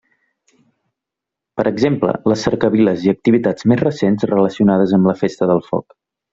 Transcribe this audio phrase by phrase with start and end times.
[1.61, 5.91] Per exemple, les cercaviles i activitats més recents relacionades amb la festa del foc.